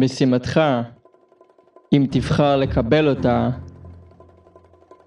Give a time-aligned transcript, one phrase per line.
[0.00, 0.60] משימתך,
[1.92, 3.50] אם תבחר לקבל אותה,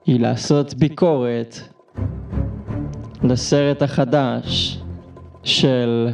[0.06, 1.56] היא לעשות ביקורת
[3.24, 4.80] לסרט החדש
[5.44, 6.10] של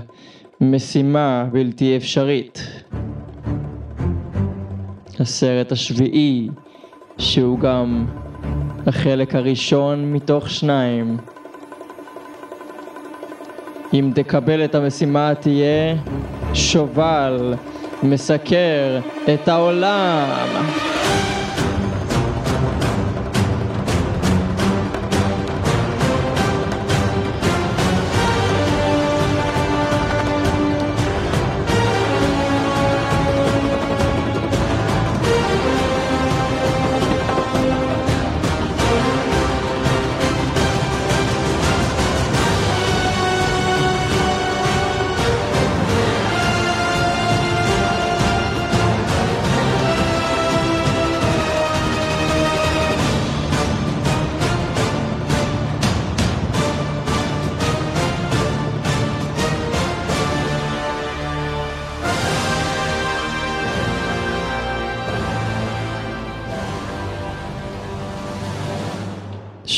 [0.61, 2.84] משימה בלתי אפשרית.
[5.20, 6.50] הסרט השביעי,
[7.18, 8.05] שהוא גם
[8.88, 11.18] החלק הראשון מתוך שניים.
[13.94, 15.95] אם תקבל את המשימה תהיה
[16.53, 17.53] שובל
[18.05, 19.00] מסקר
[19.34, 20.66] את העולם.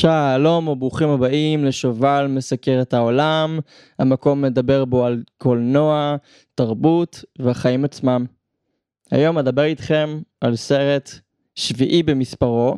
[0.08, 3.60] שלום וברוכים הבאים לשובל מסקר את העולם,
[4.00, 6.16] המקום מדבר בו על קולנוע,
[6.56, 8.26] תרבות והחיים עצמם.
[9.12, 11.12] היום אדבר איתכם על סרט
[11.56, 12.78] שביעי במספרו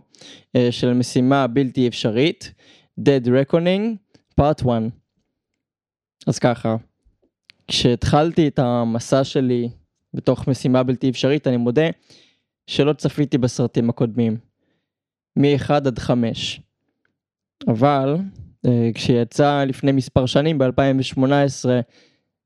[0.55, 2.53] אה, של משימה בלתי אפשרית,
[2.99, 3.81] Dead Reckoning,
[4.39, 4.81] Part 1.
[6.27, 6.75] אז ככה,
[7.67, 9.69] כשהתחלתי את המסע שלי
[10.13, 11.89] בתוך משימה בלתי אפשרית, אני מודה
[12.67, 14.37] שלא צפיתי בסרטים הקודמים,
[15.35, 16.61] מ-1 עד 5.
[17.67, 18.17] אבל
[18.65, 21.23] אה, כשיצא לפני מספר שנים ב-2018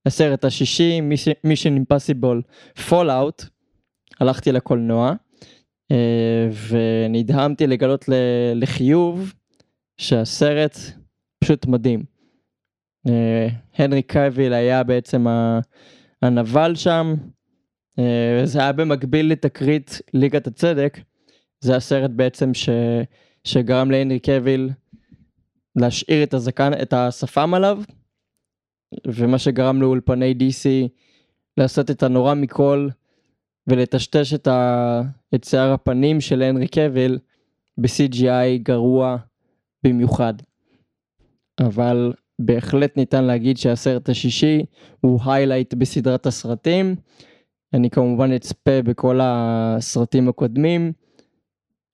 [0.05, 1.01] הסרט השישי
[1.43, 2.41] Mission Impossible
[2.89, 3.45] Fallout
[4.19, 5.13] הלכתי לקולנוע
[5.91, 8.05] אה, ונדהמתי לגלות
[8.55, 9.33] לחיוב
[9.97, 10.77] שהסרט
[11.43, 12.03] פשוט מדהים.
[13.07, 15.25] אה, הנרי קייביל היה בעצם
[16.21, 17.13] הנבל שם
[18.43, 20.99] זה היה במקביל לתקרית ליגת הצדק
[21.59, 22.69] זה הסרט בעצם ש...
[23.43, 24.69] שגרם להנרי קאוויל
[25.75, 27.81] להשאיר את הזקן, את השפם עליו,
[29.07, 30.87] ומה שגרם לאולפני DC
[31.57, 32.89] לעשות את הנורא מכל
[33.67, 35.01] ולטשטש את, ה...
[35.35, 37.19] את שיער הפנים של הנרי קאוויל
[37.77, 39.17] ב-CGI גרוע
[39.83, 40.33] במיוחד.
[41.59, 44.65] אבל בהחלט ניתן להגיד שהסרט השישי
[45.01, 46.95] הוא היילייט בסדרת הסרטים.
[47.73, 50.91] אני כמובן אצפה בכל הסרטים הקודמים,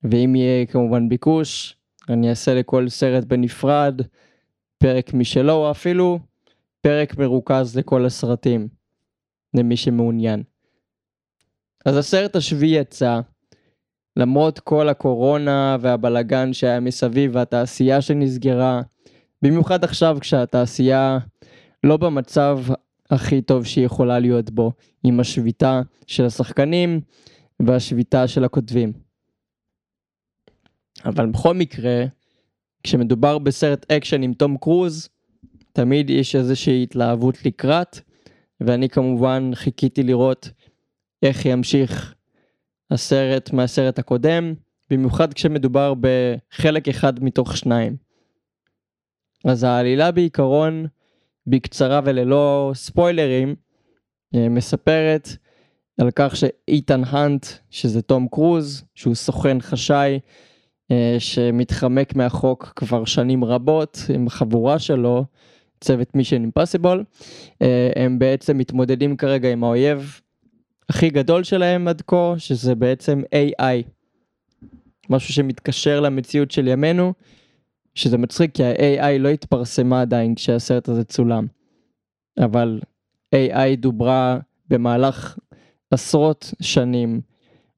[0.04, 1.79] ואם יהיה כמובן ביקוש,
[2.10, 4.02] אני אעשה לכל סרט בנפרד
[4.78, 6.20] פרק משלו, או אפילו
[6.82, 8.68] פרק מרוכז לכל הסרטים,
[9.54, 10.44] למי שמעוניין.
[11.86, 13.20] אז הסרט השביעי יצא,
[14.18, 18.82] למרות כל הקורונה והבלגן שהיה מסביב והתעשייה שנסגרה,
[19.42, 21.18] במיוחד עכשיו כשהתעשייה
[21.84, 22.60] לא במצב
[23.10, 24.72] הכי טוב שהיא יכולה להיות בו,
[25.04, 27.02] עם השביתה של השחקנים
[27.60, 29.09] והשביתה של הכותבים.
[31.06, 32.06] אבל בכל מקרה,
[32.84, 35.10] כשמדובר בסרט אקשן עם תום קרוז,
[35.74, 38.00] תמיד יש איזושהי התלהבות לקראת,
[38.62, 40.50] ואני כמובן חיכיתי לראות
[41.24, 42.16] איך ימשיך
[42.92, 44.54] הסרט מהסרט הקודם,
[44.90, 47.96] במיוחד כשמדובר בחלק אחד מתוך שניים.
[49.46, 50.86] אז העלילה בעיקרון,
[51.48, 53.56] בקצרה וללא ספוילרים,
[54.36, 55.30] אה, מספרת
[56.02, 60.20] על כך שאיתן האנט, שזה תום קרוז, שהוא סוכן חשאי
[61.20, 65.26] שמתחמק מהחוק כבר שנים רבות עם החבורה שלו,
[65.82, 67.04] צוות מישן אימפסיבול,
[67.62, 70.22] אה, הם בעצם מתמודדים כרגע עם האויב
[70.90, 73.84] הכי גדול שלהם עד כה, שזה בעצם AI.
[75.10, 77.14] משהו שמתקשר למציאות של ימינו,
[77.96, 81.48] שזה מצחיק כי ה-AI לא התפרסמה עדיין כשהסרט הזה צולם.
[82.40, 82.80] אבל
[83.36, 85.38] AI דוברה במהלך
[85.92, 87.22] עשרות שנים,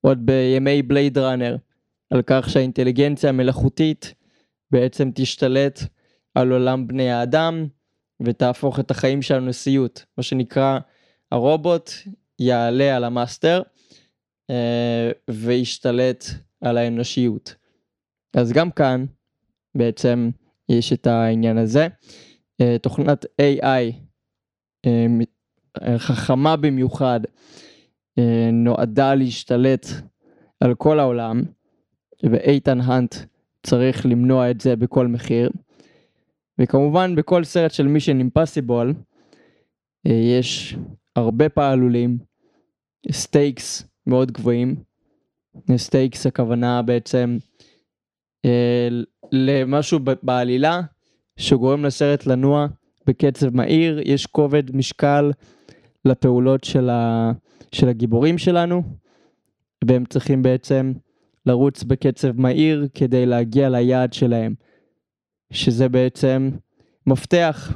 [0.02, 1.56] עוד בימי בלייד ראנר.
[2.12, 4.14] על כך שהאינטליגנציה המלאכותית
[4.72, 5.80] בעצם תשתלט
[6.36, 7.68] על עולם בני האדם
[8.24, 10.02] ותהפוך את החיים שלנו לסיוט.
[10.18, 10.80] מה שנקרא,
[11.32, 11.92] הרובוט
[12.40, 13.62] יעלה על המאסטר
[14.50, 16.26] אה, וישתלט
[16.62, 17.56] על האנושיות.
[18.34, 19.06] אז גם כאן
[19.76, 20.30] בעצם
[20.70, 21.88] יש את העניין הזה.
[22.62, 23.94] אה, תוכנת AI
[24.86, 27.20] אה, חכמה במיוחד
[28.54, 29.88] נועדה להשתלט
[30.60, 31.44] על כל העולם.
[32.24, 33.16] ואיתן האנט
[33.64, 35.50] צריך למנוע את זה בכל מחיר.
[36.60, 38.94] וכמובן בכל סרט של Mission Impossible
[40.06, 40.76] יש
[41.16, 42.18] הרבה פעלולים,
[43.12, 44.76] stakes מאוד גבוהים.
[45.76, 47.38] stakes הכוונה בעצם
[48.46, 48.88] אה,
[49.32, 50.82] למשהו בעלילה
[51.38, 52.68] שגורם לסרט לנוע
[53.08, 55.32] בקצב מהיר, יש כובד משקל
[56.06, 57.32] לפעולות של, ה,
[57.72, 58.84] של הגיבורים שלנו,
[59.86, 60.94] והם צריכים בעצם
[61.46, 64.56] לרוץ בקצב מהיר כדי להגיע ליעד שלהם,
[65.54, 66.50] שזה בעצם
[67.08, 67.74] מפתח,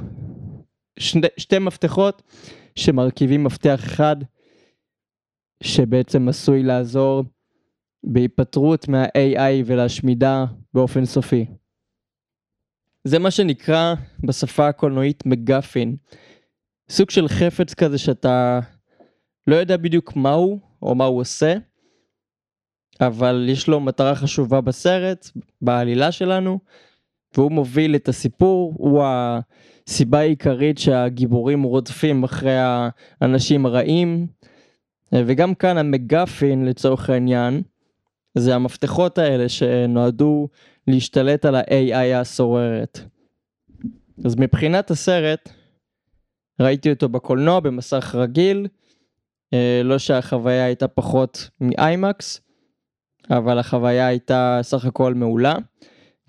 [0.98, 2.22] שני, שתי מפתחות
[2.74, 4.16] שמרכיבים מפתח אחד,
[5.62, 7.24] שבעצם עשוי לעזור
[8.04, 11.46] בהיפטרות מה-AI ולהשמידה באופן סופי.
[13.04, 15.96] זה מה שנקרא בשפה הקולנועית מגפין.
[16.90, 18.60] סוג של חפץ כזה שאתה
[19.46, 21.54] לא יודע בדיוק מה הוא או מה הוא עושה,
[23.00, 25.30] אבל יש לו מטרה חשובה בסרט,
[25.62, 26.58] בעלילה שלנו,
[27.34, 32.56] והוא מוביל את הסיפור, הוא הסיבה העיקרית שהגיבורים רודפים אחרי
[33.20, 34.26] האנשים הרעים,
[35.14, 37.62] וגם כאן המגפין לצורך העניין,
[38.34, 40.48] זה המפתחות האלה שנועדו
[40.86, 43.00] להשתלט על ה-AI הסוררת.
[44.24, 45.48] אז מבחינת הסרט,
[46.60, 48.66] ראיתי אותו בקולנוע במסך רגיל,
[49.52, 52.40] אה, לא שהחוויה הייתה פחות מ IMAX,
[53.30, 55.54] אבל החוויה הייתה סך הכל מעולה.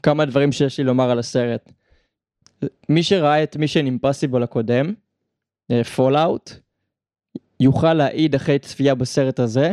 [0.04, 1.72] כמה דברים שיש לי לומר על הסרט.
[2.90, 4.94] מי שראה את Mission Impossible הקודם,
[5.96, 6.58] Fallout, אה,
[7.60, 9.72] יוכל להעיד אחרי צפייה בסרט הזה,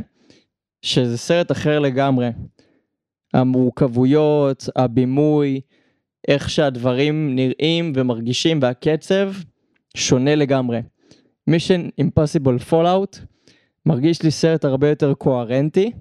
[0.82, 2.28] שזה סרט אחר לגמרי.
[3.34, 5.60] המורכבויות, הבימוי,
[6.28, 9.32] איך שהדברים נראים ומרגישים והקצב
[9.96, 10.80] שונה לגמרי.
[11.46, 13.18] Mission Impossible Fallout
[13.86, 15.92] מרגיש לי סרט הרבה יותר קוהרנטי,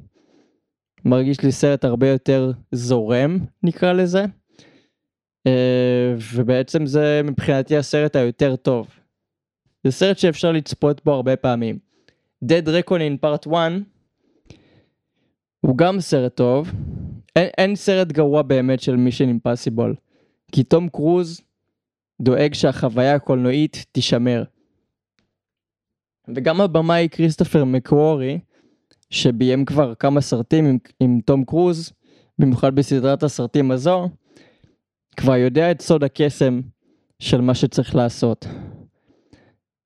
[1.05, 4.25] מרגיש לי סרט הרבה יותר זורם נקרא לזה,
[5.47, 8.87] אה, ובעצם זה מבחינתי הסרט היותר טוב.
[9.83, 11.79] זה סרט שאפשר לצפות בו הרבה פעמים.
[12.45, 13.71] Dead Reckoning Part 1
[15.59, 16.71] הוא גם סרט טוב,
[17.35, 19.95] אין, אין סרט גרוע באמת של מישן אימפסיבול,
[20.51, 21.41] כי תום קרוז
[22.21, 24.43] דואג שהחוויה הקולנועית תישמר.
[26.35, 28.39] וגם הבמאי כריסטופר מקוורי,
[29.13, 31.93] שביים כבר כמה סרטים עם, עם תום קרוז,
[32.39, 34.09] במיוחד בסדרת הסרטים הזו,
[35.17, 36.61] כבר יודע את סוד הקסם
[37.19, 38.47] של מה שצריך לעשות.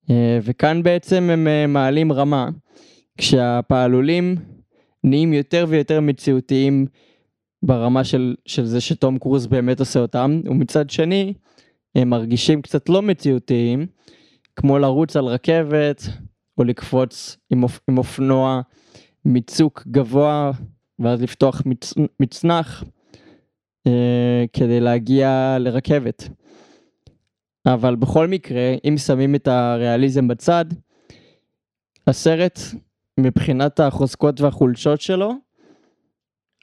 [0.10, 2.50] אה, וכאן בעצם הם אה, מעלים רמה,
[3.18, 4.36] כשהפעלולים
[5.04, 6.86] נהיים יותר ויותר מציאותיים
[7.64, 11.34] ברמה של, של זה שתום קרוז באמת עושה אותם, ומצד שני,
[11.96, 13.86] הם מרגישים קצת לא מציאותיים,
[14.56, 16.04] כמו לרוץ על רכבת,
[16.58, 18.62] או לקפוץ עם, אופ, עם אופנוע
[19.28, 20.52] מצוק גבוה,
[21.00, 22.84] ואז לפתוח מצ, מצנח,
[23.88, 26.30] אה, כדי להגיע לרכבת.
[27.68, 30.66] אבל בכל מקרה, אם שמים את הריאליזם בצד,
[32.08, 32.60] הסרט,
[33.20, 35.34] מבחינת החוזקות והחולשות שלו,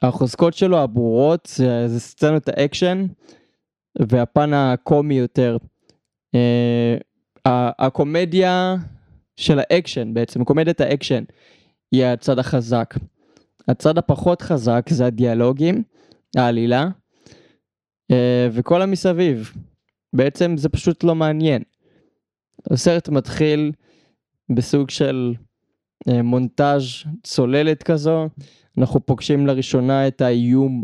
[0.01, 3.05] החוזקות שלו הברורות זה, זה סצנות האקשן
[3.99, 5.57] והפן הקומי יותר.
[6.35, 8.75] אה, הקומדיה
[9.35, 11.23] של האקשן בעצם, קומדיית האקשן
[11.91, 12.95] היא הצד החזק.
[13.67, 15.83] הצד הפחות חזק זה הדיאלוגים,
[16.35, 16.87] העלילה
[18.11, 18.15] אה,
[18.51, 19.51] וכל המסביב.
[20.13, 21.63] בעצם זה פשוט לא מעניין.
[22.71, 23.71] הסרט מתחיל
[24.55, 25.33] בסוג של
[26.09, 26.83] uh, מונטאז'
[27.23, 28.29] צוללת כזו,
[28.77, 30.83] אנחנו פוגשים לראשונה את האיום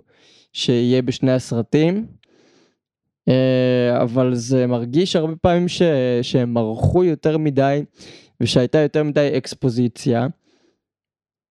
[0.54, 2.08] שיהיה בשני הסרטים,
[3.30, 5.82] אה, אבל זה מרגיש הרבה פעמים ש...
[6.22, 7.84] שהם ערכו יותר מדי
[8.42, 10.28] ושהייתה יותר מדי אקספוזיציה.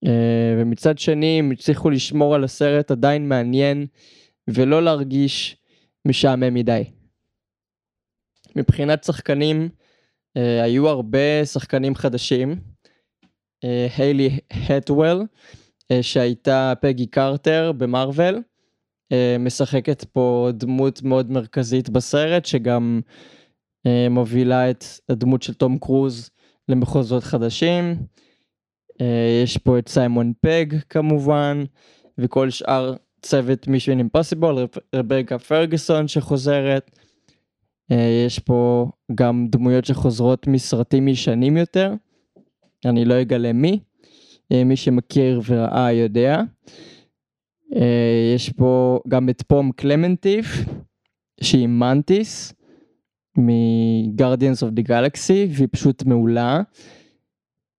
[0.07, 3.87] אה, ומצד שני הם הצליחו לשמור על הסרט עדיין מעניין
[4.49, 5.57] ולא להרגיש
[6.05, 6.85] משעמם מדי.
[8.57, 9.69] מבחינת שחקנים
[10.37, 12.57] אה, היו הרבה שחקנים חדשים.
[13.97, 15.27] היילי הטוול
[15.91, 18.39] אה, שהייתה פגי קרטר במרוויל,
[19.13, 23.01] אה, משחקת פה דמות מאוד מרכזית בסרט, שגם
[23.87, 26.31] אה, מובילה את הדמות של תום קרוז
[26.69, 27.97] למחוזות חדשים.
[29.45, 31.65] יש פה את סיימון פג כמובן,
[32.19, 36.91] וכל שאר צוות מישן אימפוסיבול, רברקה פרגוסון שחוזרת.
[38.27, 41.95] יש פה גם דמויות שחוזרות מסרטים ישנים יותר,
[42.85, 43.81] אני לא אגלה מי.
[44.53, 46.43] אה, מי שמכיר וראה יודע.
[47.77, 50.47] אה, יש פה גם את פום קלמנטיף,
[51.41, 52.53] שהיא מנטיס,
[53.39, 56.63] מ-Guardians of the Galaxy, והיא פשוט מעולה.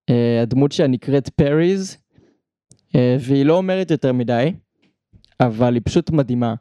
[0.10, 1.98] אה, הדמות שלה נקראת פריז,
[3.20, 4.53] והיא לא אומרת יותר מדי,
[5.39, 6.55] אבל היא פשוט מדהימה.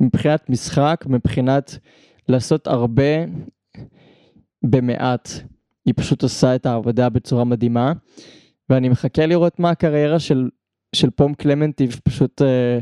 [0.00, 1.78] מבחינת משחק, מבחינת
[2.28, 3.24] לעשות הרבה
[4.62, 5.28] במעט.
[5.86, 7.92] היא פשוט עושה את העבודה בצורה מדהימה.
[8.70, 10.48] ואני מחכה לראות מה הקריירה של,
[10.92, 12.78] של פום קלמנטיב, פשוט אה,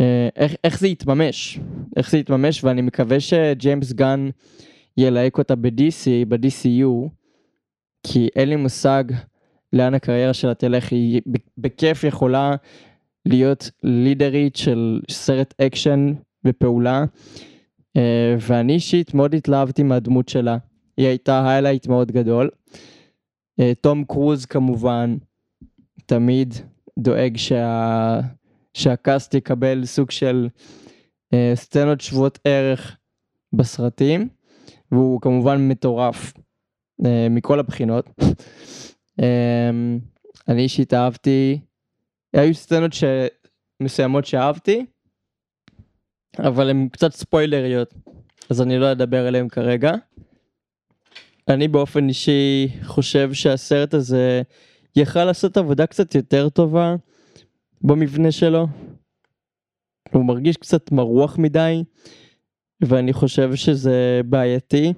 [0.00, 1.60] אה, איך, איך זה יתממש,
[1.96, 4.28] איך זה יתממש, ואני מקווה שג'יימס גן
[4.96, 7.08] ילהק אותה ב-DC, ב-DCU,
[8.02, 9.04] כי אין לי מושג
[9.72, 11.20] לאן הקריירה שלה תלך, היא
[11.58, 12.54] בכיף יכולה
[13.26, 16.12] להיות לידרית של סרט אקשן
[16.44, 17.04] בפעולה,
[17.96, 20.56] אה, ואני אישית מאוד התלהבתי מהדמות שלה,
[20.96, 22.50] היא הייתה highlight מאוד גדול.
[23.60, 25.16] אה, תום קרוז כמובן,
[26.06, 26.54] תמיד
[26.98, 28.20] דואג שה...
[28.74, 30.48] שה cast יקבל סוג של
[31.34, 32.96] אה, סצנות שוות ערך
[33.52, 34.28] בסרטים,
[34.92, 36.32] והוא כמובן מטורף
[37.30, 38.10] מכל הבחינות.
[40.48, 41.60] אני אישית אהבתי,
[42.32, 42.92] היו סצנות.
[43.82, 44.86] מסוימות שאהבתי,
[46.38, 47.94] אבל הן קצת ספוילריות,
[48.50, 49.92] אז אני לא אדבר עליהן כרגע.
[51.48, 54.42] אני באופן אישי חושב שהסרט הזה
[54.96, 56.94] יכל לעשות עבודה קצת יותר טובה
[57.80, 58.66] במבנה שלו.
[60.12, 61.84] הוא מרגיש קצת מרוח מדי,
[62.80, 64.92] ואני חושב שזה בעייתי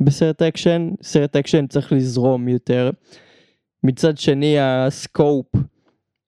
[0.00, 0.90] בסרט אקשן.
[1.02, 2.90] סרט אקשן צריך לזרום יותר.
[3.84, 5.46] מצד שני ה scope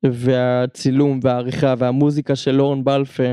[0.02, 3.32] והצילום והעריכה והמוזיקה של לורן בלף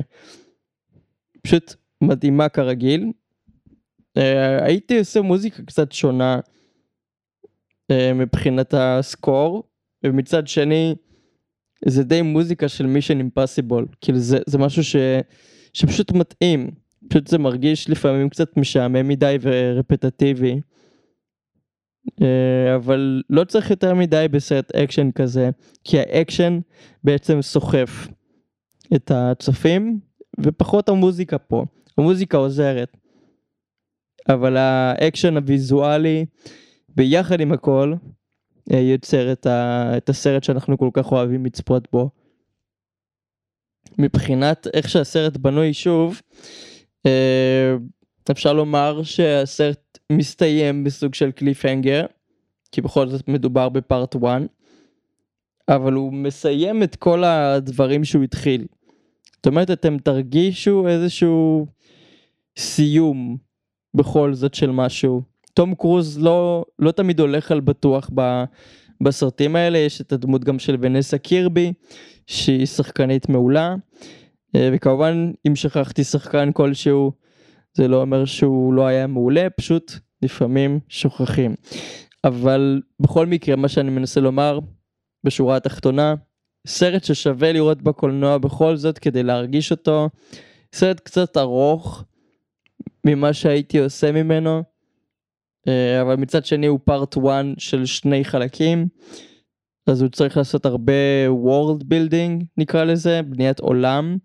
[1.41, 3.11] פשוט מדהימה כרגיל.
[4.17, 4.21] Uh,
[4.63, 6.39] הייתי עושה מוזיקה קצת שונה
[7.91, 9.63] uh, מבחינת ה score
[10.03, 10.95] ומצד שני
[11.85, 14.95] זה די מוזיקה של Mission Impossible כאילו זה, זה משהו ש,
[15.73, 16.71] שפשוט מתאים
[17.09, 20.61] פשוט זה מרגיש לפעמים קצת משעמם מדי ורפטטיבי.
[22.21, 25.49] אה, אבל לא צריך יותר מדי בסרט אקשן כזה,
[25.83, 26.59] כי האקשן
[27.03, 28.07] בעצם סוחף
[28.95, 29.99] את הצופים,
[30.39, 31.65] ופחות המוזיקה פה.
[31.97, 32.97] המוזיקה עוזרת.
[34.29, 36.25] אבל האקשן הוויזואלי,
[36.89, 37.93] ביחד עם הכל,
[38.71, 39.91] אה, יוצר את, ה...
[39.97, 42.09] את הסרט שאנחנו כל כך אוהבים לצפות בו.
[43.97, 46.21] מבחינת איך שהסרט בנוי שוב,
[48.31, 52.05] אפשר לומר שהסרט מסתיים בסוג של cliffhanger,
[52.71, 54.41] כי בכל זאת מדובר ב part 1,
[55.69, 58.65] אבל הוא מסיים את כל הדברים שהוא התחיל.
[59.35, 61.67] זאת אומרת, אתם תרגישו איזשהו
[62.57, 63.37] סיום
[63.93, 65.21] בכל זאת של משהו.
[65.53, 68.43] תום קרוז לא, לא תמיד הולך על בטוח ב,
[69.01, 71.73] בסרטים האלה, יש את הדמות גם של ונסה קירבי,
[72.27, 73.75] שהיא שחקנית מעולה, אה,
[74.55, 77.11] וכמובן אם שכחתי שחקן כלשהו,
[77.73, 81.55] זה לא אומר שהוא לא היה מעולה, פשוט לפעמים שוכחים.
[82.23, 84.59] אבל בכל מקרה, מה שאני מנסה לומר,
[85.23, 86.15] בשורה התחתונה,
[86.67, 90.09] סרט ששווה לראות בקולנוע בכל זאת כדי להרגיש אותו,
[90.75, 92.03] סרט קצת ארוך
[93.05, 94.63] ממה שהייתי עושה ממנו,
[95.67, 97.23] אה, אבל מצד שני הוא פארט 1
[97.57, 98.87] של שני חלקים,
[99.87, 104.17] אז הוא צריך לעשות הרבה world building נקרא לזה, בניית עולם,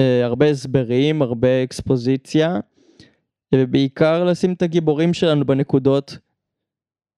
[0.00, 2.60] אה, הרבה הסברים, הרבה אקספוזיציה.
[3.54, 6.18] ובעיקר לשים את הגיבורים שלנו בנקודות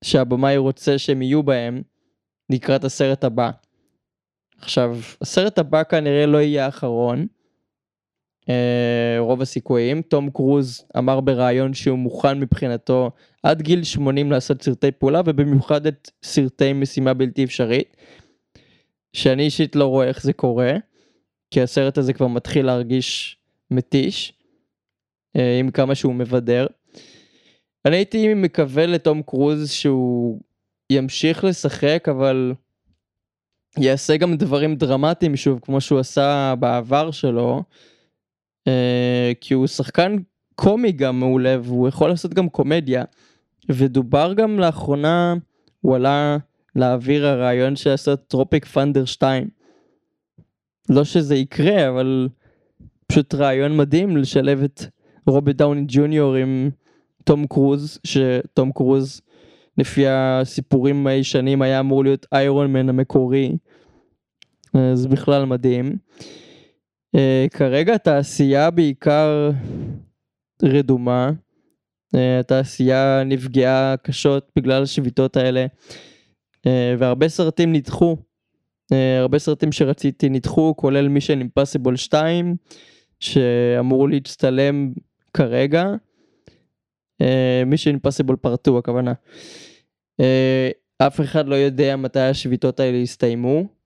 [0.04, 1.82] שהבמאי רוצה שהם יהיו בהם
[2.50, 3.50] לקראת הסרט הבא.
[4.58, 7.26] עכשיו, הסרט הבא כנראה לא יהיה האחרון,
[9.18, 10.02] רוב הסיכויים.
[10.02, 13.10] תום קרוז אמר בריאיון שהוא מוכן מבחינתו
[13.42, 17.96] עד גיל 80 לעשות סרטי פעולה ובמיוחד את סרטי משימה בלתי אפשרית.
[19.12, 20.72] שאני אישית לא רואה איך זה קורה,
[21.50, 23.36] כי הסרט הזה כבר מתחיל להרגיש
[23.70, 24.32] מתיש.
[25.36, 26.66] אה, עם כמה שהוא מבדר.
[27.84, 30.40] אני הייתי מקווה לתום קרוז שהוא
[30.90, 32.54] ימשיך לשחק אבל
[33.78, 37.62] יעשה גם דברים דרמטיים שוב כמו שהוא עשה בעבר שלו.
[38.68, 40.16] אה, כי הוא שחקן
[40.54, 43.04] קומי גם מעולה והוא יכול לעשות גם קומדיה.
[43.68, 45.34] ודובר גם לאחרונה
[45.80, 46.36] הוא עלה
[46.76, 49.48] לאוויר הרעיון של לעשות טרופיק פנדר 2.
[50.88, 52.28] לא שזה יקרה אבל
[53.06, 54.82] פשוט רעיון מדהים לשלב את
[55.26, 56.70] רובי דאוני ג'וניור עם
[57.24, 59.20] תום קרוז, שתום קרוז
[59.78, 63.56] לפי הסיפורים הישנים היה אמור להיות איירון מן המקורי.
[64.94, 65.96] זה בכלל מדהים.
[67.16, 69.50] Uh, כרגע התעשייה בעיקר
[70.62, 71.30] רדומה.
[72.16, 75.66] Uh, התעשייה נפגעה קשות בגלל השביתות האלה.
[76.58, 78.16] Uh, והרבה סרטים נדחו.
[78.92, 82.56] Uh, הרבה סרטים שרציתי נדחו, כולל מישן אימפסיבול 2,
[83.20, 84.92] שאמור להצטלם
[85.34, 85.84] כרגע.
[87.66, 89.12] מישן אימפסיבול פרטו הכוונה.
[90.20, 90.24] Uh,
[91.06, 93.79] אף אחד לא יודע מתי השביתות האלה יסתיימו.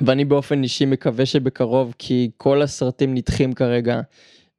[0.00, 4.00] ואני באופן אישי מקווה שבקרוב כי כל הסרטים נדחים כרגע.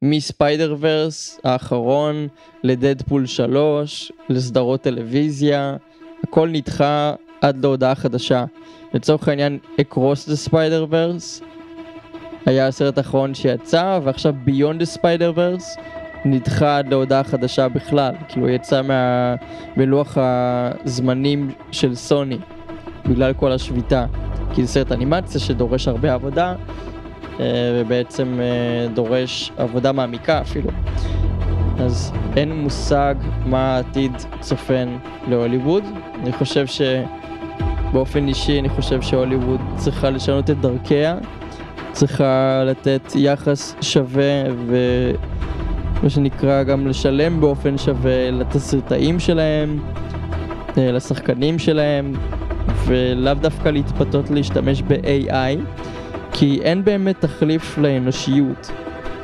[0.02, 2.28] מספיידר ורס האחרון
[2.64, 5.76] לדדפול 3 לסדרות טלוויזיה
[6.24, 8.46] הכל נדחה עד להודעה חדשה.
[8.94, 11.44] לצורך העניין, Across the Spider-Verse
[12.46, 15.82] היה הסרט האחרון שיצא, ועכשיו Beyond the Spider-Verse
[16.26, 18.14] נדחה עד להודעה חדשה בכלל.
[18.28, 19.36] כאילו, יצא מה...
[19.78, 22.38] בלוח הזמנים של סוני,
[23.06, 24.06] בגלל כל השביתה.
[24.56, 26.56] כי זה סרט אנימציה שדורש הרבה עבודה,
[27.40, 30.70] אה, ובעצם אה, דורש עבודה מעמיקה אפילו.
[31.80, 34.98] אז אין מושג מה העתיד צופן
[35.28, 35.84] להוליווד.
[36.24, 41.18] אני חושב שבאופן אישי, אני חושב שהוליווד צריכה לשנות את דרכיה,
[41.92, 49.80] צריכה לתת יחס שווה ומה שנקרא גם לשלם באופן שווה לתסריטאים שלהם,
[50.78, 52.14] אה, לשחקנים שלהם,
[52.86, 55.82] ולאו דווקא להתפתות להשתמש ב-AI,
[56.34, 58.72] כי אין באמת תחליף לאנושיות.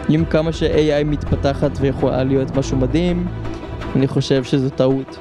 [0.10, 3.27] עם כמה ש-AI מתפתחת ויכולה להיות משהו מדהים,
[3.95, 5.19] אני חושב שזו טעות.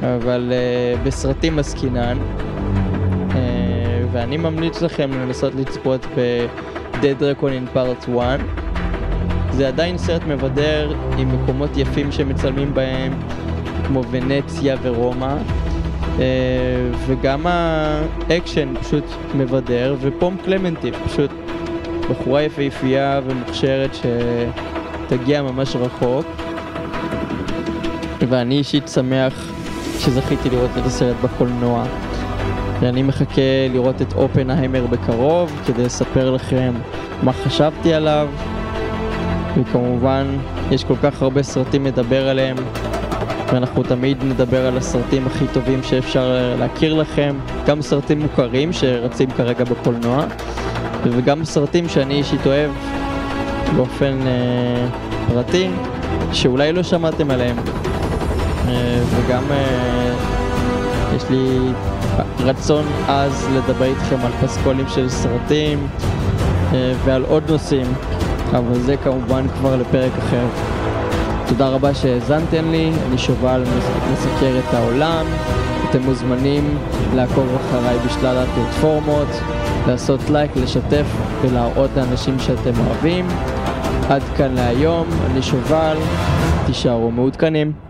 [0.00, 3.34] אבל uh, בסרטים עסקינן, uh,
[4.12, 8.40] ואני ממליץ לכם לנסות לצפות ב-Dead Recon in Part 1.
[9.52, 13.12] זה עדיין סרט מבדר עם מקומות יפים שמצלמים בהם,
[13.86, 15.36] כמו ונציה ורומא.
[16.16, 16.20] Uh,
[17.06, 21.30] וגם האקשן פשוט מבדר, ופום קלמנטיף פשוט
[22.10, 26.26] בחורה יפהפייה ומוכשרת שתגיע ממש רחוק.
[28.28, 29.52] ואני אישית שמח
[29.98, 31.84] שזכיתי לראות את הסרט בקולנוע.
[32.80, 36.72] ואני מחכה לראות את אופנהיימר בקרוב כדי לספר לכם
[37.22, 38.28] מה חשבתי עליו.
[39.56, 40.26] וכמובן,
[40.70, 42.56] יש כל כך הרבה סרטים לדבר עליהם,
[43.52, 49.64] ואנחנו תמיד נדבר על הסרטים הכי טובים שאפשר להכיר לכם, גם סרטים מוכרים שרצים כרגע
[49.64, 50.24] בקולנוע.
[51.02, 52.70] וגם סרטים שאני אישית אוהב
[53.76, 54.86] באופן אה,
[55.28, 55.68] פרטי,
[56.32, 57.56] שאולי לא שמעתם עליהם.
[58.68, 60.14] אה, וגם אה,
[61.16, 61.58] יש לי
[62.40, 65.86] רצון עז לדבר איתכם על פסקולים של סרטים
[66.72, 67.86] אה, ועל עוד נושאים,
[68.50, 70.46] אבל זה כמובן כבר לפרק אחר.
[71.50, 73.62] תודה רבה שהאזנתם לי, אני שובל
[74.12, 75.26] מסקר את העולם.
[75.90, 76.78] אתם מוזמנים
[77.14, 79.28] לעקוב אחריי בשלל הפלטפורמות,
[79.86, 81.06] לעשות לייק, לשתף
[81.42, 83.26] ולהראות לאנשים שאתם אוהבים.
[84.08, 85.96] עד כאן להיום, אני שובל,
[86.66, 87.89] תישארו מעודכנים.